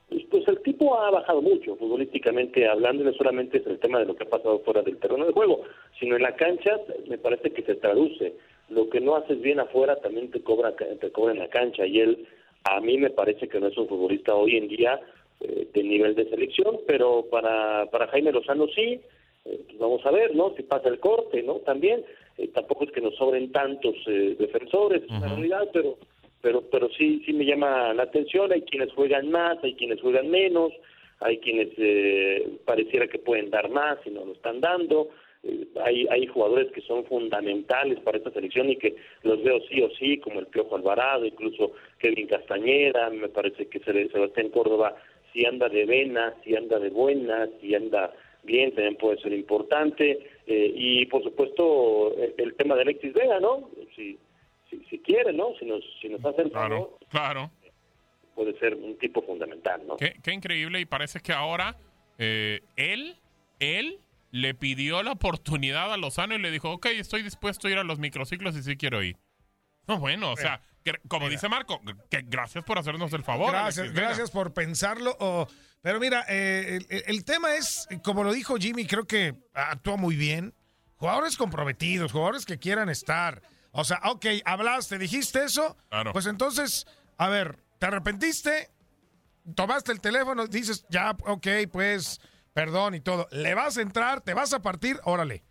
[0.10, 4.06] pues, pues el tipo ha bajado mucho futbolísticamente hablando, no solamente es el tema de
[4.06, 5.64] lo que ha pasado fuera del terreno de juego,
[6.00, 6.80] sino en la cancha
[7.10, 8.34] me parece que se traduce.
[8.70, 12.00] Lo que no haces bien afuera también te cobra, te cobra en la cancha y
[12.00, 12.28] él
[12.64, 15.00] a mí me parece que no es un futbolista hoy en día
[15.42, 19.02] eh, de nivel de selección, pero para, para Jaime Lozano sí,
[19.46, 20.54] eh, pues vamos a ver, ¿no?
[20.56, 21.56] Si pasa el corte, ¿no?
[21.56, 22.04] También,
[22.38, 25.98] eh, tampoco es que nos sobren tantos eh, defensores, realidad, pero
[26.42, 30.30] pero pero sí sí me llama la atención, hay quienes juegan más, hay quienes juegan
[30.30, 30.72] menos,
[31.20, 35.10] hay quienes eh, pareciera que pueden dar más y no lo están dando,
[35.44, 39.82] eh, hay hay jugadores que son fundamentales para esta selección y que los veo sí
[39.82, 44.96] o sí, como el Piojo Alvarado, incluso Kevin Castañeda, me parece que Se- Sebastián Córdoba
[45.34, 48.14] si anda de vena, si anda de buena, si anda
[48.44, 50.20] bien, también puede ser importante.
[50.48, 53.70] Eh, y por supuesto, el, el tema de Alexis Vega, ¿no?
[53.96, 54.18] Si,
[54.70, 55.54] si, si quiere, ¿no?
[55.60, 57.50] Si nos, si nos hace el favor, Claro.
[58.36, 59.98] puede ser un tipo fundamental, ¿no?
[59.98, 61.76] Qué, qué increíble y parece que ahora
[62.20, 63.16] eh, él,
[63.60, 63.98] él
[64.32, 67.84] le pidió la oportunidad a Lozano y le dijo, ok, estoy dispuesto a ir a
[67.84, 69.16] los microciclos y sí quiero ir.
[69.88, 70.62] No, bueno, o sea,
[71.08, 73.52] como dice Marco, que gracias por hacernos el favor.
[73.52, 74.08] Gracias, Alexis Vega.
[74.08, 75.48] gracias por pensarlo.
[75.82, 80.16] pero mira, eh, el, el tema es, como lo dijo Jimmy, creo que actuó muy
[80.16, 80.54] bien.
[80.98, 83.42] Jugadores comprometidos, jugadores que quieran estar.
[83.72, 85.76] O sea, ok, hablaste, dijiste eso.
[85.90, 86.14] Claro.
[86.14, 88.72] Pues entonces, a ver, ¿te arrepentiste?
[89.56, 92.22] Tomaste el teléfono, dices, ya, ok, pues,
[92.54, 93.28] perdón y todo.
[93.32, 94.22] ¿Le vas a entrar?
[94.22, 95.00] ¿Te vas a partir?
[95.04, 95.44] Órale.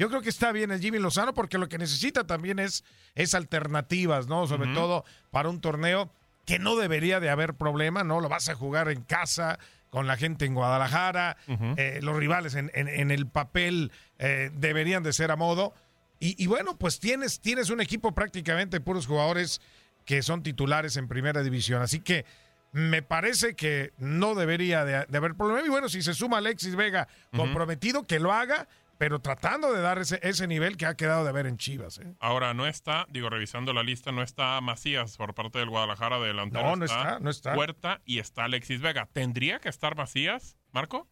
[0.00, 2.84] Yo creo que está bien el Jimmy Lozano porque lo que necesita también es,
[3.14, 4.46] es alternativas, ¿no?
[4.46, 6.10] Sobre todo para un torneo
[6.46, 8.20] que no debería de haber problema, ¿no?
[8.20, 9.58] Lo vas a jugar en casa,
[9.90, 11.36] con la gente en Guadalajara,
[11.76, 15.74] eh, los rivales en, en- en el papel eh, deberían de ser a modo.
[16.18, 19.60] Y, y bueno, pues tienes, tienes un equipo prácticamente puros jugadores
[20.06, 21.82] que son titulares en primera división.
[21.82, 22.24] Así que
[22.72, 25.66] me parece que no debería de, de haber problema.
[25.66, 28.68] Y bueno, si se suma Alexis Vega comprometido, que lo haga,
[29.00, 31.98] pero tratando de dar ese, ese nivel que ha quedado de ver en Chivas.
[32.00, 32.14] ¿eh?
[32.20, 36.26] Ahora no está, digo, revisando la lista, no está Macías por parte del Guadalajara de
[36.26, 36.66] delantero.
[36.66, 37.54] No, no está, no está.
[37.54, 39.08] Puerta y está Alexis Vega.
[39.10, 41.08] ¿Tendría que estar Macías, Marco?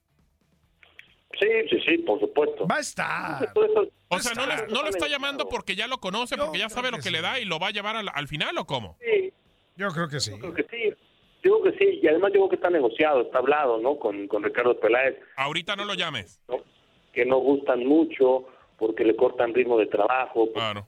[1.41, 2.67] Sí, sí, sí, por supuesto.
[2.67, 3.55] Va a estar.
[4.09, 6.91] O sea, no, le, no lo está llamando porque ya lo conoce, porque ya sabe
[6.91, 8.99] lo que, le da y lo va a llevar al, al final o cómo?
[9.01, 9.33] Sí,
[9.77, 10.33] Yo creo que sí.
[10.33, 10.95] yo creo que sí.
[11.43, 13.99] Digo que sí, y además digo que está negociado, está hablado, ¿no?
[13.99, 16.43] Con, con Ricardo Peláez, Ahorita no lo llames.
[16.49, 16.59] ¿no?
[17.13, 18.45] Que no gustan mucho
[18.79, 20.53] porque le cortan ritmo de trabajo.
[20.53, 20.87] Claro.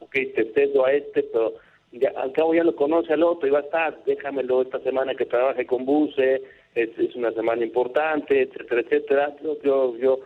[0.00, 1.54] Ok, te cedo a este, pero
[1.92, 5.14] ya, al cabo ya lo conoce al otro y va a estar, déjamelo esta semana
[5.14, 6.42] que trabaje con Buse,
[6.74, 9.36] es, es una semana importante, etcétera, etcétera.
[9.42, 10.20] Yo, yo, yo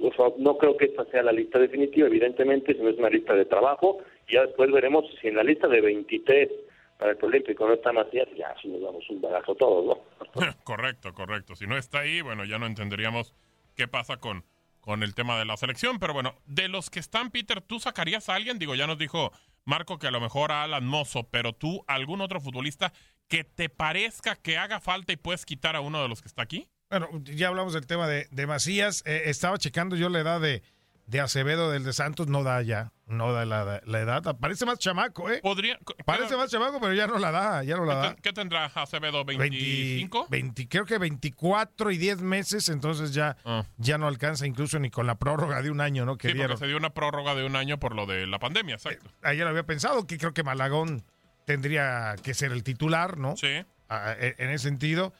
[0.00, 3.34] o sea, no creo que esta sea la lista definitiva, evidentemente, sino es una lista
[3.34, 3.98] de trabajo
[4.28, 6.50] y ya después veremos si en la lista de 23
[6.98, 10.54] para el Olímpico no está Macías, ya si nos damos un bagazo todos, ¿no?
[10.64, 11.54] correcto, correcto.
[11.54, 13.34] Si no está ahí, bueno, ya no entenderíamos
[13.76, 14.44] qué pasa con,
[14.86, 15.98] con el tema de la selección.
[15.98, 18.60] Pero bueno, de los que están, Peter, ¿tú sacarías a alguien?
[18.60, 19.32] Digo, ya nos dijo
[19.64, 22.92] Marco que a lo mejor a Alan Mozo, pero tú, algún otro futbolista
[23.26, 26.42] que te parezca que haga falta y puedes quitar a uno de los que está
[26.42, 26.68] aquí?
[26.88, 29.02] Bueno, ya hablamos del tema de, de Macías.
[29.06, 30.62] Eh, estaba checando yo la edad de,
[31.06, 32.26] de Acevedo del de Santos.
[32.28, 32.92] No da ya.
[33.06, 34.36] No da la, la edad.
[34.40, 35.38] Parece más chamaco, ¿eh?
[35.40, 35.78] Podría.
[36.04, 37.62] Parece más chamaco, pero ya no la da.
[37.62, 38.16] Ya no la da.
[38.16, 39.24] ¿Qué, tendrá Acevedo?
[39.24, 40.26] 20, ¿25?
[40.28, 43.64] 20, creo que 24 y 10 meses, entonces ya, Ah.
[43.76, 46.16] ya no alcanza incluso ni con la prórroga de un año, ¿no?
[46.18, 48.74] Que Sí, porque se dio una prórroga de un año por lo de la pandemia,
[48.74, 49.08] exacto.
[49.22, 51.04] Ayer lo había pensado, que creo que Malagón
[51.44, 53.36] tendría que ser el titular, ¿no?
[53.36, 53.64] Sí.
[53.88, 55.12] Ah, en en ese sentido.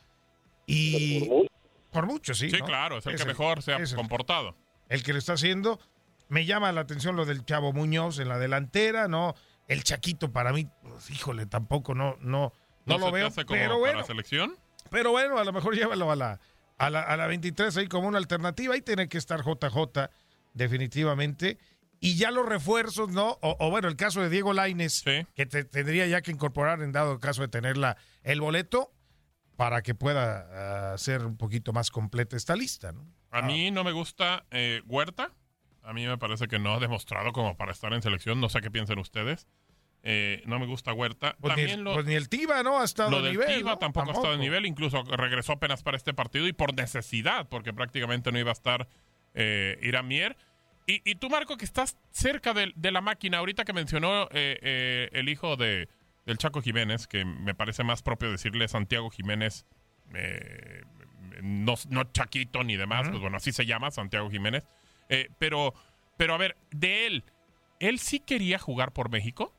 [0.66, 1.28] Y.
[1.92, 2.50] Por mucho, sí.
[2.50, 2.66] Sí, ¿no?
[2.66, 4.48] claro, es el que mejor se ha comportado.
[4.50, 4.54] el
[5.02, 5.78] que lo está haciendo.
[6.28, 9.34] Me llama la atención lo del Chavo Muñoz en la delantera, ¿no?
[9.68, 12.52] El Chaquito para mí, pues, híjole, tampoco no, no,
[12.84, 13.30] no, ¿No, lo veo.
[13.46, 14.56] Pero bueno, selección?
[14.90, 16.40] pero bueno, a lo mejor llévalo a la,
[16.78, 18.74] a la, a la 23 ahí como una alternativa.
[18.74, 20.08] Ahí tiene que estar JJ,
[20.54, 21.58] definitivamente.
[22.00, 23.38] Y ya los refuerzos, ¿no?
[23.40, 25.02] O, o bueno, el caso de Diego Laines,
[25.34, 28.92] que te- tendría ya que incorporar en dado caso de tener la, el boleto
[29.56, 33.06] para que pueda ah, ser un poquito más completa esta lista, ¿no?
[33.38, 35.32] A mí no me gusta eh, Huerta.
[35.82, 38.40] A mí me parece que no ha demostrado como para estar en selección.
[38.40, 39.46] No sé qué piensen ustedes.
[40.02, 41.36] Eh, no me gusta Huerta.
[41.40, 42.80] Pues, ni, También lo, pues ni el Tiva, ¿no?
[42.80, 43.56] Ha estado lo a del nivel.
[43.56, 43.78] Tiva ¿no?
[43.78, 44.66] tampoco, ha estado de nivel.
[44.66, 48.88] Incluso regresó apenas para este partido y por necesidad, porque prácticamente no iba a estar
[49.34, 50.36] eh, Irán Mier.
[50.86, 55.08] Y, y tú, Marco, que estás cerca de, de la máquina, ahorita que mencionó eh,
[55.12, 55.88] el hijo de,
[56.24, 59.66] del Chaco Jiménez, que me parece más propio decirle Santiago Jiménez,
[61.42, 64.64] no, no Chaquito ni demás, pues bueno, así se llama Santiago Jiménez.
[65.08, 65.74] Eh, pero,
[66.16, 67.24] pero a ver, de él,
[67.80, 69.52] ¿él sí quería jugar por México?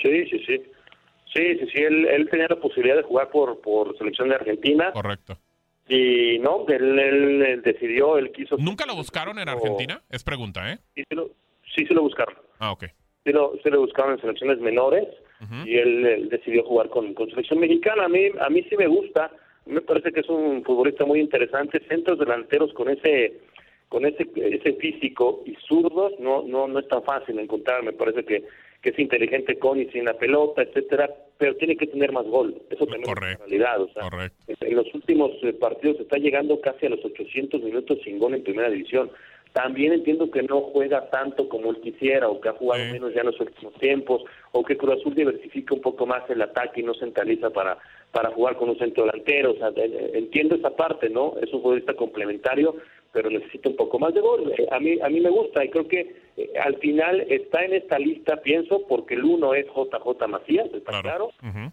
[0.00, 0.62] Sí, sí, sí.
[1.34, 4.92] Sí, sí, sí, él, él tenía la posibilidad de jugar por, por selección de Argentina.
[4.92, 5.38] Correcto.
[5.88, 8.56] Y no, él, él, él decidió, él quiso...
[8.58, 10.02] ¿Nunca lo buscaron en Argentina?
[10.10, 10.78] Es pregunta, ¿eh?
[10.94, 11.30] Sí, sí lo,
[11.74, 12.36] sí, sí lo buscaron.
[12.58, 12.84] Ah, ok.
[13.24, 15.08] Sí lo, sí lo buscaron en selecciones menores
[15.64, 18.04] y él, él decidió jugar con, con selección mexicana.
[18.04, 19.30] A mí, a mí sí me gusta,
[19.66, 21.80] me parece que es un futbolista muy interesante.
[21.88, 23.40] Centros delanteros con ese
[23.88, 27.82] con ese ese físico y zurdos no no no es tan fácil encontrar.
[27.82, 28.44] Me parece que,
[28.80, 32.60] que es inteligente con y sin la pelota, etcétera, pero tiene que tener más gol.
[32.70, 33.80] Eso también es una realidad.
[33.80, 34.08] O sea,
[34.46, 38.42] en los últimos eh, partidos está llegando casi a los 800 minutos sin gol en
[38.42, 39.10] primera división.
[39.52, 43.20] También entiendo que no juega tanto como él quisiera o que ha jugado menos ya
[43.20, 46.84] en los últimos tiempos o que Cruz Azul diversifica un poco más el ataque y
[46.84, 47.78] no centraliza para
[48.12, 49.52] para jugar con un centro delantero.
[49.52, 49.72] O sea,
[50.14, 51.34] entiendo esa parte, ¿no?
[51.40, 52.76] Es un futbolista complementario,
[53.12, 54.52] pero necesita un poco más de gol.
[54.56, 57.74] Eh, A mí a mí me gusta y creo que eh, al final está en
[57.74, 61.30] esta lista, pienso, porque el uno es JJ Macías, está claro,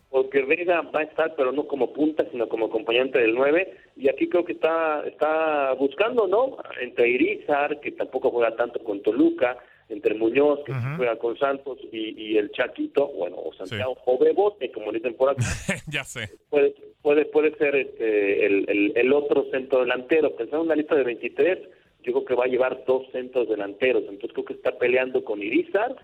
[0.10, 4.10] porque Vega va a estar, pero no como punta, sino como acompañante del 9, y
[4.10, 6.58] aquí creo que está está buscando, ¿no?
[6.82, 9.58] Entre Irizar, que tampoco juega tanto con Toluca,
[9.90, 14.72] entre Muñoz, que juega con Santos, y, y el Chaquito, bueno, o Santiago, o Bebote,
[14.72, 15.44] como dicen por acá,
[15.88, 16.30] ya sé.
[16.50, 20.36] puede puede puede ser este, el, el, el otro centro delantero.
[20.36, 21.60] Pensando en una lista de 23,
[22.04, 24.04] yo creo que va a llevar dos centros delanteros.
[24.04, 25.96] Entonces creo que está peleando con Irizar,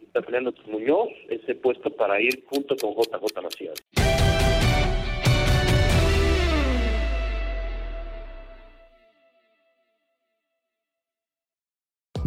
[0.00, 3.82] está peleando con Muñoz, ese puesto para ir junto con JJ Macías.